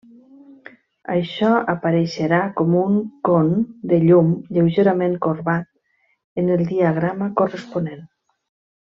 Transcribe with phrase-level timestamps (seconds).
[1.15, 2.95] Això apareixerà com un
[3.29, 3.51] con
[3.91, 5.69] de llum lleugerament corbat
[6.45, 8.03] en el diagrama corresponent.